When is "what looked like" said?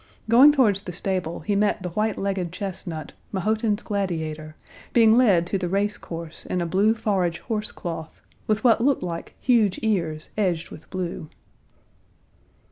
8.63-9.35